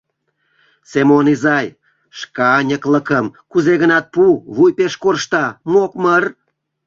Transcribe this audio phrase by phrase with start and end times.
[0.89, 1.67] Семон изай,
[2.17, 4.23] шканьыклыкым кузе-гынат пу,
[4.55, 6.23] вуй пеш коршта, мокмыр.